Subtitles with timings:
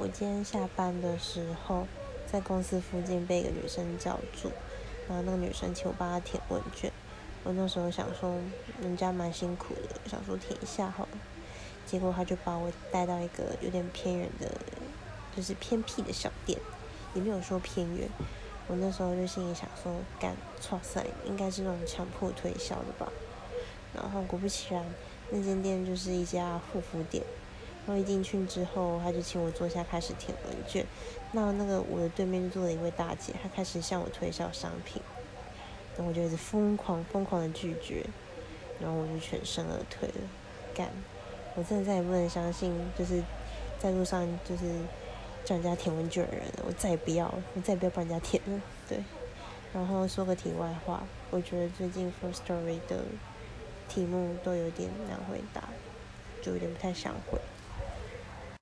[0.00, 1.86] 我今天下班的时候，
[2.26, 4.50] 在公司附近被一个女生叫住，
[5.06, 6.90] 然后那个女生请我帮她填问卷。
[7.44, 8.34] 我那时候想说，
[8.80, 11.18] 人家蛮辛苦的，想说填一下好了。
[11.84, 14.50] 结果她就把我带到一个有点偏远的，
[15.36, 16.58] 就是偏僻的小店，
[17.12, 18.08] 也没有说偏远。
[18.68, 20.34] 我那时候就心里想说，干，
[20.70, 23.12] 哇塞，应该是那种强迫推销的吧。
[23.94, 24.82] 然后果不其然，
[25.28, 27.22] 那间店就是一家护肤店。
[27.86, 30.86] 然后一进去之后，他就请我坐下开始填问卷。
[31.32, 35.00] 那那个我的对面坐了一位大姐，她开始向我推销商品。
[35.96, 38.04] 然后我就一直疯狂疯狂的拒绝，
[38.80, 40.14] 然后我就全身而退了。
[40.74, 40.88] 干，
[41.54, 43.22] 我真的再也不能相信，就是
[43.78, 44.62] 在路上就是
[45.44, 48.60] 叫人家填问卷的人了，我再也不要，我再也不要帮人家填了。
[48.88, 48.98] 对。
[49.72, 53.04] 然后说个题外话，我觉得最近 First Story 的
[53.88, 55.68] 题目都有点难回答，
[56.42, 57.38] 就有点不太想回。